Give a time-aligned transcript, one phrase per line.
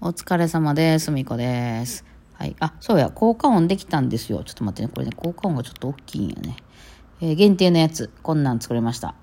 [0.00, 1.10] お疲れ様です。
[1.10, 2.04] みこです。
[2.34, 2.54] はい。
[2.60, 4.44] あ、そうや、効果音できたんですよ。
[4.44, 4.92] ちょっと待ってね。
[4.94, 6.56] これね、効果音がちょっと大きいんやね。
[7.20, 8.08] えー限定のやつ。
[8.22, 9.16] こんなん作れました。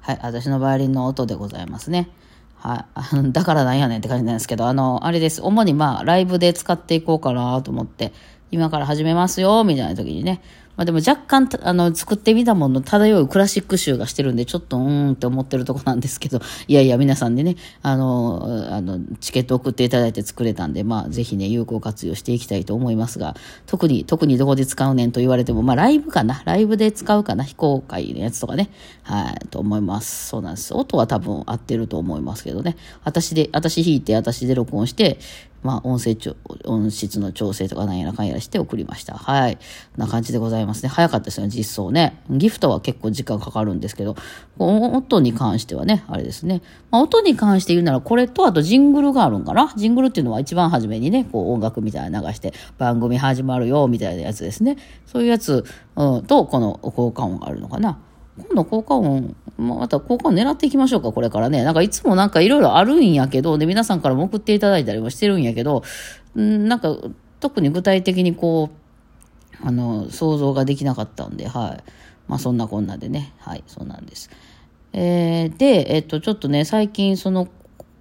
[0.00, 0.18] はい。
[0.20, 2.10] 私のバイオリンの音でございますね。
[2.56, 2.86] は
[3.22, 3.30] い。
[3.30, 5.40] だからなんやねんって感じなんですけど、あの、あれです。
[5.40, 8.12] 主にまあ、ライブで使っていこうかなと思って、
[8.50, 10.40] 今から始めますよ、みたいな時にね。
[10.78, 23.34] まあでも若干、あの、作ってみたもの漂うクラシック集がしてるんで、ちょっとうーんって思ってるとこなんですけど、 いやいや、皆さんでね、あの、あの、チケット送っていただいて作れたんで、まあ、ぜひね、有効活用していきたいと思いますが、
[23.66, 26.42] 特に、特にどこで使うねんと言われても、まあ、ライブかな。
[26.44, 27.42] ライブで使うかな。
[27.42, 28.70] 非公開のやつとかね。
[29.02, 30.28] はい、と思います。
[30.28, 30.74] そうなんです。
[30.74, 32.76] 音は多分合ってると思いますけどね。
[33.02, 35.18] 私で、私弾いて、私で録音して、
[35.62, 36.16] まあ、音声、
[36.66, 39.14] 音質の調整とかなんやらかんやらして送りました。
[39.14, 39.58] はい。
[39.96, 40.88] な感じでございますますね。
[40.88, 42.22] 早かったですよね、実装ね。
[42.30, 44.14] ギフトは結構時間かかるんですけど、
[44.58, 46.62] 音に関してはね、あれですね。
[46.90, 49.72] まあ、音に関して言うなら、これとあとジングルがあるんかな？
[49.76, 54.76] ジングルっていうのは一番初めにね、こう音楽みたいな流して、番組始まるよ、みたいなやつですね。
[55.06, 55.64] そういうやつ、
[55.96, 57.98] うん、と、この効果音があるのかな。
[58.38, 61.64] 今度効果音、また効果音狙っていきましょうか、これからね。
[61.64, 65.82] なんかいつもなんかいろいろあるんやけど、で、皆さんからも送っていただいたりもしてるんやけど、
[66.38, 66.96] んなんか
[67.40, 68.76] 特に具体的にこう、
[69.62, 71.90] あの、想像ができなかったんで、はい。
[72.28, 74.30] まあそんなこんなでね、はい、そうなんです。
[74.92, 77.48] えーで、えっと、ちょっとね、最近その、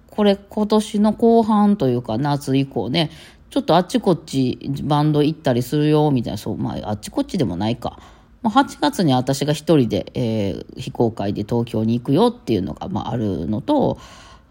[0.09, 3.11] これ今年の後半というか夏以降ね、
[3.49, 7.99] ちょっとあっちこっちバンド行ったりするよ、みたいな、そう、まああっちこっちでもないか。
[8.41, 13.97] まあ8月に私が一人で、えー非公開で東京に行くよっていうのが、まああるのと、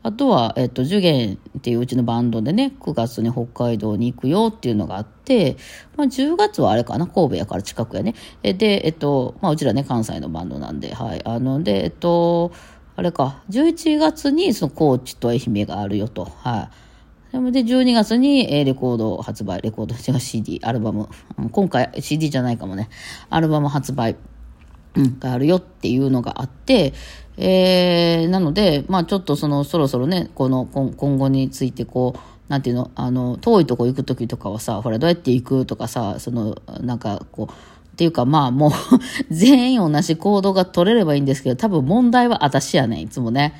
[0.06, 5.56] あとは、えっと、受験っていううちのバンドでね、9月に北海道に行くよっていうのがあって、
[5.96, 8.14] まあ、10月はあれかな、神戸やから近くやね。
[8.40, 11.22] で、えっと、まあ、うちらね、関西のバンドなんで、はい。
[11.26, 12.52] あの、で、えっと、
[12.94, 16.70] あれか、11月にその高知と愛媛があるよと、は
[17.32, 17.50] い。
[17.50, 21.08] で、12月にえレコード発売、レコード、違う CD、アルバム、
[21.50, 22.90] 今回 CD じゃないかもね、
[23.28, 24.14] アルバム発売。
[25.18, 26.94] があるよっていうのがあって、
[27.36, 38.70] えー、なので、まあちょっとその、そろそろね、この、今後についてこう、なんていうの、あの、遠いとこ行くときとかはさ、ほら、どうやって行くとかさ、その、なんかこう、っていうかまあもう
[39.34, 43.54] 全員同じ行動が取れればいいんですけど、多分問題は私やねん、いつもね。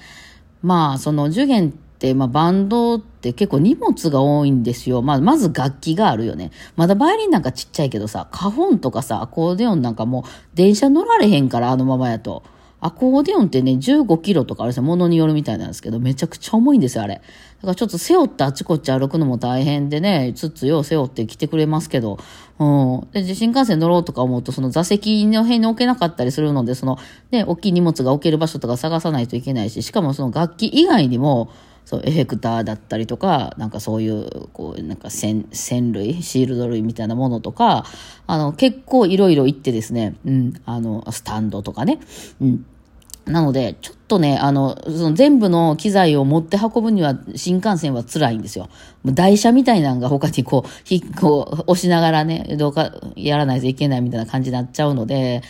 [0.63, 5.01] まあ、その受験って、まあ、バンドって結構荷物が多いんですよ。
[5.01, 6.51] まあ、まず楽器があるよね。
[6.77, 10.23] まだバイオリンなんかちっちゃいけどさ、カホンとかさ、アコーディオンなんかもう
[10.55, 12.43] 電車乗られへんから、あのままやと。
[12.81, 14.81] アコーディオンってね、15キロとかあれです。
[14.83, 17.15] ものによるみたいなんですけど、めちゃくちゃ重いんですよ、あれ。
[17.15, 17.21] だ
[17.63, 22.19] からちょっと背負ってあっちこっち歩くのも大変でね、つつよ背負って来てくれますけど、
[22.59, 23.09] うん。
[23.13, 26.99] で、新幹線乗ろうとか思うと、その座席の辺に置けなかったりするので、その、
[27.31, 31.51] ね、大きい荷物が置ける場所とか探さないといけないし、しかもその楽器以外にも、
[31.87, 37.87] そう、エフェクターだったりとか、なんかそういう、こう、なんか線、線類、シールド類みたいなものとか、
[38.27, 42.01] あの、結構いろいろ行ってですね、うん、あの、スタンドとかね、
[42.41, 42.67] うん。
[43.25, 48.69] なので、ちょっとね、あの、その全部の機材を持って運ぶには新幹線は辛いんですよ。
[49.05, 55.43] 台車みたいなのが他にこう、ひこう、押しながらね、どうかやらないといけないみたいな感じになっちゃうので、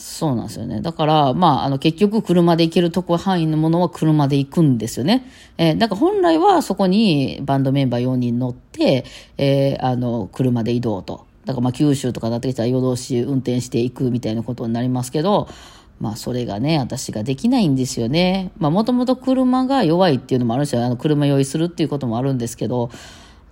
[0.00, 0.80] そうなんですよね。
[0.80, 5.30] だから、まあ、あの、結局車で行けるとこ範囲のものは車で行くんですよね。
[5.58, 9.04] えーだから本来はそこにバンドメンバー4人乗って、
[9.36, 11.26] えーあの、車で移動と。
[11.44, 15.48] だからま、九州とかになってきたら夜通し運転していくみたいなことになりますけど、
[16.00, 18.52] まあ、それがね、私ができないんですよね。
[18.56, 22.90] まあ、もともと車が弱いっていうのもあるし、あの、車用意するっていうこともあるんですけど、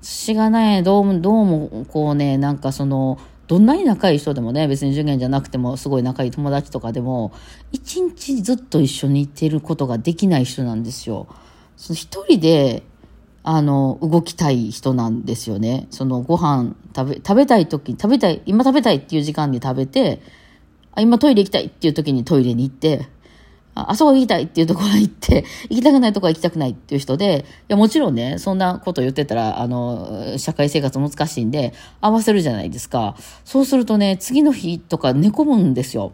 [0.01, 7.33] 私がね、どうも、どうも、こうね、なんかその、どんなに仲いい人でもね、別に受験じゃなくても、すごい仲いい友達とかでも、
[7.73, 11.27] 一日ずっと一緒にいてることができない人なんですよ。
[11.77, 12.83] その一人で、
[13.43, 15.87] あの、動きたい人なんですよね。
[15.91, 20.21] そのご飯食べ、食べたい時に、食べたい、今食べたいっていう時間に食べて、
[20.93, 23.09] あ今トイレ行きたいっていう時にトイレに行って、
[23.87, 33.17] あそこ行きたいっていうところに行って、 行きたくないところは行きたくないっていう人で、いやもちろんね、そんなこと言ってたら、あの、社会生活難しいんで、合わせるじゃないですか。
[33.45, 36.13] そうするとね、次の日とか寝込むんですよ。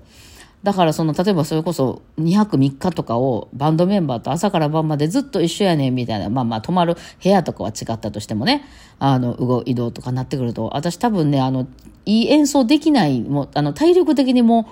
[0.65, 8.65] だからその、例えばそれこそ2泊3日とかをバンドメンバーと朝から晩までずっと一緒やねんみたいな、まあまあ泊まる部屋とかは違ったとしてもね、
[8.99, 11.67] あの、動、移動とかなってくると、私多分ね、あの、
[12.07, 14.65] いい演奏できない、もう、あの、体力的にもう、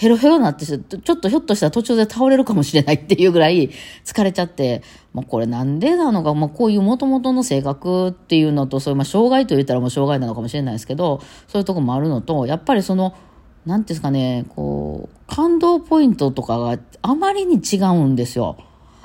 [0.00, 0.80] ヘロヘロになってちょっ
[1.18, 3.68] とひょっとしたら途中で倒れるかもしれないっていうぐらい
[4.02, 4.82] 疲れちゃって、
[5.12, 13.14] もうこれなんでなのか、まあこういう元々の性格っていうのと、そういう、まあ障害と言ったらもう障害なのかもしれないですけど、そういうとこもあるのと、やっぱりその、
[13.66, 18.56] なんですかね、こう、感動ポイントとかがあまりに違うんですよ。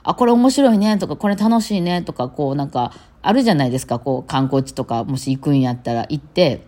[0.02, 6.66] あ、これ面白いねとか、これ楽しいねとか、こうなんか、あるじゃないですか、こう観光地とか、もし行くんやったら行って、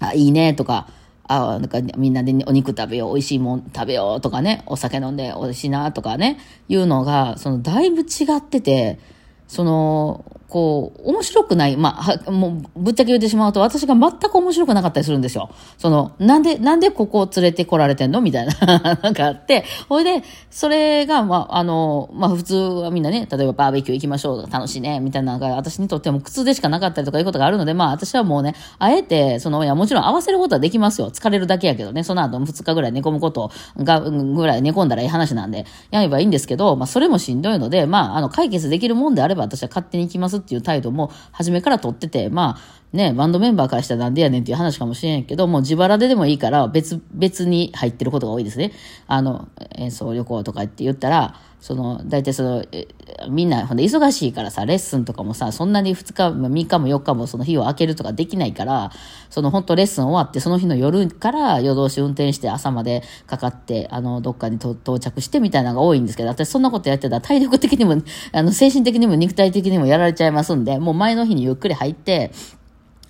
[0.00, 0.88] あ、いいねとか、
[1.28, 6.38] あなんかみんなでお肉食べよう、美味しいもん食べようとかね、お酒飲んで美味しいなとかね、
[6.68, 8.98] いうのが、そのだいぶ違ってて、
[9.46, 11.76] その、こう、面白くない。
[11.76, 15.50] まあ、もう、ぶっちゃけ言ってしまうと、私が全く面白くなかったりするんですよ。
[15.76, 18.22] その、なんで、なんでここを連れてこられてんの？
[18.22, 18.54] みたいな、
[19.02, 31.10] なんかあって、ほいで、それが、まあ、あの、まあ、普通はみんなね、例えばバーベキュー行きましょう、楽しいね、みたいなのが、私にとっても苦痛でしかなかったりとかいうことがあるので、まあ、私はもうね、あえて、その、いや、もちろん合わせることはできますよ。
[31.10, 48.72] 疲れるだけやけどね、その後2日ぐらい寝込むことが、ぐらい寝込んだらいい話なんで、やればいいんですけど、まあ、それもしんどいので、まあ、あの、解決できるもんであれば、私は勝手に行きますっていう態度も、初めから取ってて、まあ、ね、バンドメンバーからしたらなんでやねんっていう話かもしれんけど、もう自腹ででもいいから別、別に入ってることが多いですね。
[49.06, 52.64] あの、演奏旅行とかって言ったら、その、大体その、
[53.28, 58.92] みんな、ほんで忙しいからさ、レッスンとかもさ、そんなに2日、3日も4日もその日を空けるとかできないから、
[59.28, 68.00] その本当レッスン終わって、その日の夜から夜通し運転して朝までかかって、あの、どっかに到着してみたいなのが多いんですけど、私そんなことやってたら体力的にも、
[68.32, 72.30] あの、精神的にも肉体的にもやられちゃいますんで、もう前の日にゆっくり入って、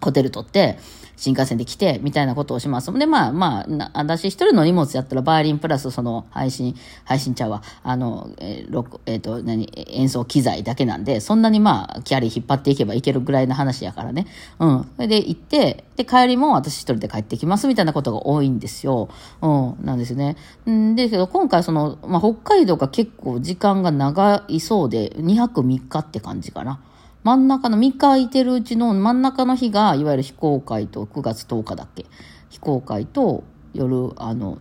[0.00, 0.78] ホテル取って、
[1.18, 2.92] 新幹線で来て、みたいなことをします。
[2.96, 14.28] で、まあまあ、私一人の荷物やったら、バイオリンプラスその配信、配信ちゃうわ、あの、えー、えっ、ー、と、何、演奏機材だけなんで、そんなにまあ、キャリー引っ張っていけばいけるぐらいの話やからね。
[14.60, 14.90] うん。
[14.94, 19.08] それで行って、で、帰りも私一人で帰ってきますみたいなことが多いんですよ。
[19.42, 20.36] うん、なんですね。
[20.70, 26.78] んで、けど今回その、まあ、北海道が結構時間が長いそうで、2泊3日って感じかな。
[27.24, 32.06] 真ん中の3日空いてるうちの真ん中の日が、いわゆる非公開と9月10日だっけ？
[32.48, 33.44] 非公開と
[33.74, 34.58] 夜、あの、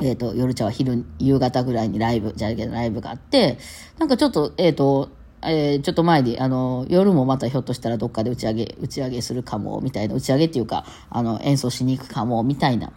[0.00, 3.58] えっ、ー、と、夜茶は昼、夕方ぐらいにライブ、じゃあライブがあって、
[3.98, 5.10] なんかちょっと、えっ、ー、と、
[5.42, 12.92] えー、ちょっと前に、あの、夜もまたひょっとしたらどっかで打ち上げ、打ち上げするかも、みたいな、打ち上げっていうか、あの、演奏しに行くかも、みたいな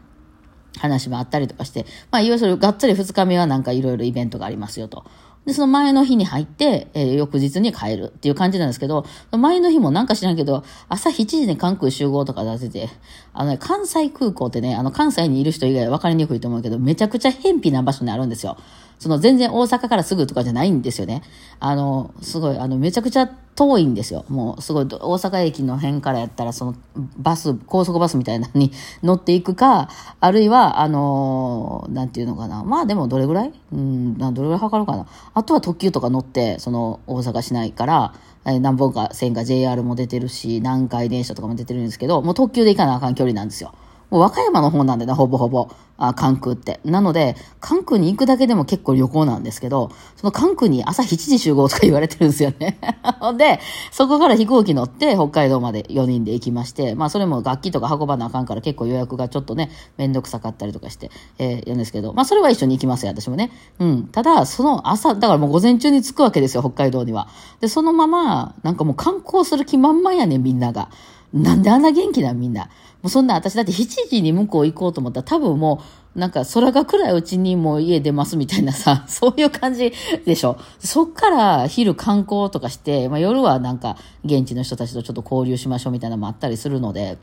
[0.79, 5.05] 話もあったりとかして、まあ、いわゆるがっつり2日目はなんかいろいろイベントがありますよと。
[5.45, 12.89] で、その前の日に入って、えー、翌日に帰るっていう感じなんですけど、前の日もなんか知らんけど、朝7時に関空集合とか出せて、
[13.33, 18.57] あのね、関西空港ってね、あの関西にいる人以外分かりにくいと思うけど、めちゃくちゃ偏僻な場所にあるんですよ。
[19.01, 21.23] その全然大阪からすぐとかじゃないんですよね。
[21.59, 23.25] あの、すごい、あの、めちゃくちゃ
[23.55, 24.25] 遠いんですよ。
[24.29, 26.75] もう、すごい、大阪駅の辺からやったら、その、
[27.17, 28.71] バス、高速バスみたいなのに
[29.01, 29.89] 乗っていくか、
[30.19, 32.63] あるいは、あのなんていうのかな。
[32.63, 33.53] まあでも、どれぐらい？
[33.73, 35.07] うん、どれぐらいかかるかな。
[35.33, 38.13] あとは特急とか乗って、その、大阪市内から、
[38.45, 43.73] え何本か線が JR も出てるし、南海電車とかも出てるんですけど、もう特急で行かなあかん距離なんですよ。
[44.11, 46.79] もう和歌山の方なんでね、ほぼほぼ、あ関空って。
[46.83, 52.79] なので、関空に行くだけでも結構旅行なんですけど、その関空に朝7時集合とか言われてるんですよね。
[53.37, 53.59] で、
[53.91, 63.51] そこから飛行機乗って北海道まで4人で行きまして、まあそれも楽器とか運ばなあかんから結構予約がちょっとね、めんどくさかったりとかして、えー、やるんですけど、まあそれは一緒に行きますよ、私もね。
[63.79, 64.07] うん。
[64.07, 67.29] ただ、その朝、だからもう午前中に着くわけですよ、北海道には。
[67.61, 70.89] で、そのまま、なんかもう観光する気満々やね、みんなが。
[71.33, 72.69] なんであんな元気なみんな。
[73.01, 75.81] もうそんな私だって7時に向こう行こうと思ったら多分も
[76.15, 79.93] うなんか空が暗いうちにもう家出ますみたいなさ、 そういう感じ
[80.25, 80.57] でしょ。
[80.79, 87.17] そっから昼観光とかして、まあ夜はなんか現地の人たちとちょっと交流しましょうみたいなのもあったりするので、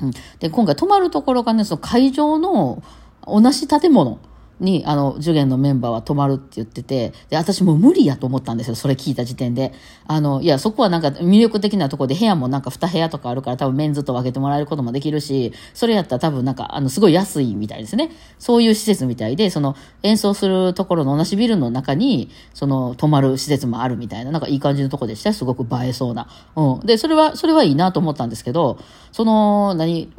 [0.00, 0.10] うん。
[0.40, 2.82] で、今回泊まるところがね、その会場の
[3.26, 4.18] 同じ建物。
[4.60, 9.72] に、あの、受験のメンバーは泊まるって言ってて、で、私も無理やと思ったんですよ、それ聞いた時点で。
[10.06, 18.10] あの、いや、そこはなんか魅力的なとこで部屋もなんか2部屋とかあるから多分メンズと分けてもらえることもできるし、それやったら多分なんか、あの、すごい安いみたいですね。
[18.38, 26.28] そういう施設みたいで、その、演奏するところの同じビルの中に、その、泊まる施設もあるみたいな、なんかいい感じのとこでしたすごく映えそうな。
[26.56, 26.80] うん。
[26.80, 28.78] で、それは、それはいいなと思ったんですけど、
[29.12, 30.12] その、何、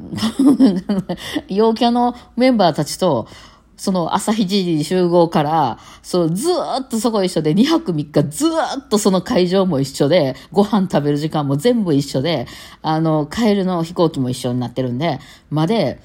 [1.47, 3.27] 陽キャのメンバーたちと、
[3.77, 12.47] その朝7時集合から、そう、ずーっとそこ一緒で、2泊3日ずーっとその会場も一緒で、ご飯食べる時間も全部一緒で、
[12.81, 15.99] あの、帰るの飛行機も一緒になってるんで、まで、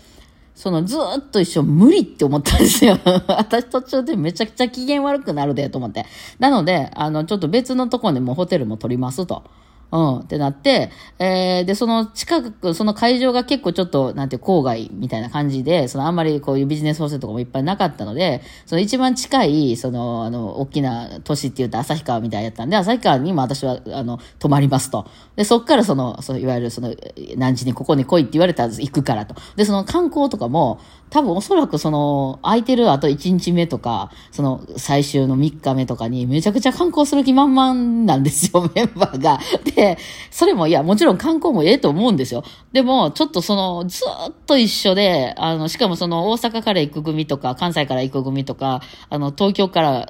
[0.55, 2.99] そのずーっと一緒無理って思ったんですよ。
[3.29, 6.05] 私途中でめちゃくちゃ機嫌悪くなるでと思って。
[6.39, 9.45] なので、あの、ちょっと別のところでもホテルも取りますと。
[9.93, 25.07] うん、ってなって、えー、で、その近く、その会場が結構ちょっと、なんて郊外みたいな感じで、そのあんまりこういうビジネスホステとかもいっぱいなかったので、その一番近い、その、あの、大きな都市って言うと旭川みたいやったんで、旭川にも私は、あの、泊まりますと。
[25.35, 26.95] で、そっからその、そのいわゆるその、
[27.37, 29.35] 何時にここに来いって言われたら行くからと。
[29.57, 30.81] で、その観光とかも、
[31.11, 37.75] 多分おそらくその、空いてるあと1日目とか、その最終の3日目とかにめちゃくちゃ観光する気満々
[38.07, 39.41] なんですよ、 メンバーが。
[39.75, 39.99] で、
[40.31, 42.45] それもいや、もちろん観光もええと思うんですよ。
[42.73, 50.09] でも、ちょっとその、ずっと一緒で、あの、しかもその大阪から行く組とか、関西から行く組とか、あの、東京から、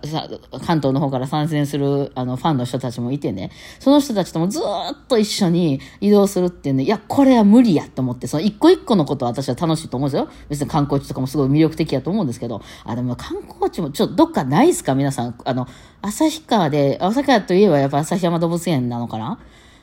[0.67, 10.29] 関東の方から参戦する、あの、ファンの人たちもいてね、その人たちともずっと一緒に移動するっていうね、いや、これは無理やと思って、その一個一個のことは私は楽しいと思うんですよ。
[10.49, 14.97] 別に観光光地とかもすごい魅力的やと思うんですけど、あ、でも観光地もちょっとどっかないですか？
[14.97, 15.39] 皆さん。
[15.45, 15.69] あの、
[16.03, 19.39] 旭川で、旭川といえばやっぱ旭山動物園なのかな？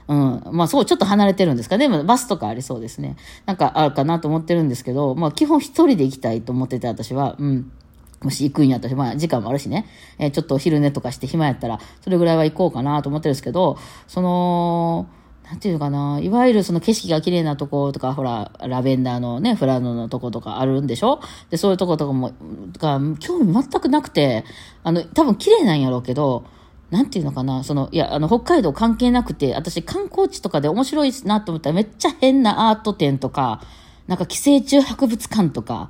[0.09, 0.43] うん。
[0.51, 1.77] まあ、そう、ちょっと離れてるんですか？
[1.77, 1.87] ね。
[1.87, 3.15] でも、バスとかありそうですね。
[3.45, 7.35] なんかあるかなと思ってるんですけど、まあ、基本一人で行きたいと思ってて、私は。
[7.39, 7.71] うん。
[8.19, 9.85] もし行くんやったら、まあ時間もあるしね、
[10.17, 15.07] えー、ちょっと昼寝とかして暇やったら、それぐらいは行こうかなと思ってるんですけど、その、
[15.49, 21.21] なんていうのかな、いわゆるその景色が綺麗なとことか、ほら、ラベンダーのね、フラノのとことかあるんでしょ？
[21.49, 22.33] で、そういうとことかも、
[22.77, 24.43] が、興味全くなくて、
[24.83, 26.43] あの、多分綺麗なんやろうけど、
[26.91, 33.61] なんていうのかな、その、いや、あの、北海道関係なくて、私観光地とかで面白いなと思ったらめっちゃ変なアート展とか、
[34.07, 35.89] なんか寄生虫博物館とか、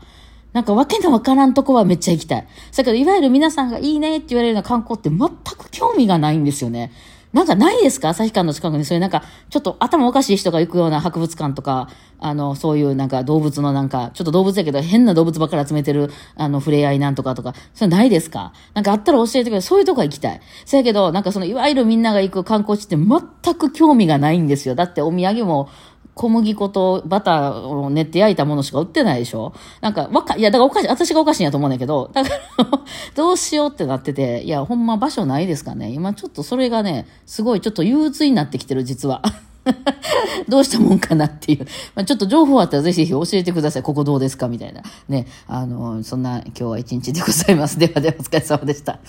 [0.53, 2.47] なんかわけのわからんとこはめっちゃ行きたい。
[2.75, 6.91] だけど、いわゆる皆さんがいいねって言われるような観光って全く興味がないんですよね。
[7.37, 8.09] なんかないですか？
[8.09, 11.89] 旭川の近くにそういうなんか、ちょっと頭おかしい人が行くような博物館とか、
[12.19, 18.53] あの、そういうなんか動物のなんか、ちょっと動物やけど変な動物ばっかり集めてる、あの、触れ合いなんとかとか、それないですか？
[18.73, 19.61] なんかあったら教えてくれ。
[19.61, 20.41] そういうとこ行きたい。
[20.65, 24.73] そやけど、なんかその、いわゆるみんなが行く観光地って全く興味がないんですよ。
[24.73, 25.69] だってお土産も、
[26.17, 29.53] 小麦粉とバターを練って焼いたものしか売ってないでしょ？
[29.81, 32.37] なんか、わか、いや、だからおかしい、私がおかしいんやと思うんだけど、 だから
[33.15, 35.91] どうしようってなってて、いや、ほんま場所ないですかね。
[35.91, 39.21] 今ちょっとそれがね、すごいちょっと憂鬱になってきてる、実は。
[40.47, 41.65] どうしたもんかなっていう。
[41.93, 43.83] まあ、ちょっと情報あったらぜひぜひ教えてください。
[43.83, 44.47] ここどうですか？
[44.47, 44.81] みたいな。
[45.09, 45.27] ね。
[45.45, 47.77] あの、そんな今日は一日でございます。
[47.77, 48.99] ではではお疲れ様でした。